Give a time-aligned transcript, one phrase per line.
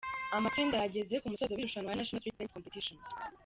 [0.37, 2.97] Amatsinda yageze ku musozo w’irushanwa ya "National Street Dance Competition".